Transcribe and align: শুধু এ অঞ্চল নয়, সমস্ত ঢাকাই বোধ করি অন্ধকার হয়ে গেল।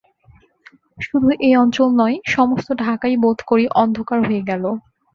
শুধু 1.01 1.29
এ 1.41 1.49
অঞ্চল 1.57 1.87
নয়, 1.95 2.15
সমস্ত 2.27 2.67
ঢাকাই 2.83 3.15
বোধ 3.23 3.39
করি 3.47 3.65
অন্ধকার 3.75 4.19
হয়ে 4.27 4.43
গেল। 4.49 4.63